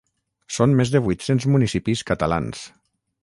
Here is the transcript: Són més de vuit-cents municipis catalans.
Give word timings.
Són 0.55 0.73
més 0.79 0.93
de 0.95 1.01
vuit-cents 1.07 1.45
municipis 1.57 2.03
catalans. 2.13 2.65